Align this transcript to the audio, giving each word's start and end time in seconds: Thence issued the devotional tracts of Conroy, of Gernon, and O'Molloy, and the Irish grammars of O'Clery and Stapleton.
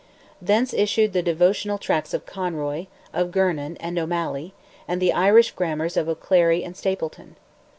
Thence 0.41 0.73
issued 0.73 1.13
the 1.13 1.21
devotional 1.21 1.77
tracts 1.77 2.11
of 2.15 2.25
Conroy, 2.25 2.87
of 3.13 3.29
Gernon, 3.31 3.77
and 3.77 3.99
O'Molloy, 3.99 4.49
and 4.87 4.99
the 4.99 5.13
Irish 5.13 5.51
grammars 5.51 5.95
of 5.95 6.09
O'Clery 6.09 6.63
and 6.65 6.75
Stapleton. 6.75 7.35